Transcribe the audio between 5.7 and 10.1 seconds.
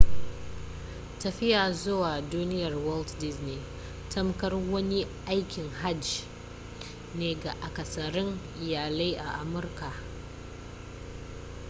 hajji ne ga akasarin iyalai a amurka